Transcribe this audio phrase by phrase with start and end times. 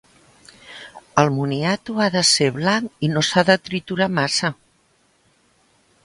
[1.23, 4.51] El moniato ha de ser blanc i no s'ha de triturar massa.